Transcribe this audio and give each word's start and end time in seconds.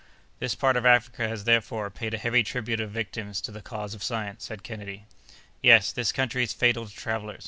"This 0.39 0.55
part 0.55 0.77
of 0.77 0.83
Africa 0.83 1.27
has, 1.27 1.43
therefore, 1.43 1.91
paid 1.91 2.15
a 2.15 2.17
heavy 2.17 2.41
tribute 2.41 2.79
of 2.79 2.89
victims 2.89 3.39
to 3.41 3.51
the 3.51 3.61
cause 3.61 3.93
of 3.93 4.01
science," 4.01 4.45
said 4.45 4.63
Kennedy. 4.63 5.05
"Yes, 5.61 5.91
this 5.91 6.11
country 6.11 6.41
is 6.41 6.53
fatal 6.53 6.87
to 6.87 6.91
travellers. 6.95 7.39